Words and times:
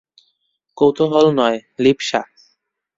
কৌতূহল 0.77 1.25
নয়, 1.39 1.57
লিপ্সা। 1.79 2.21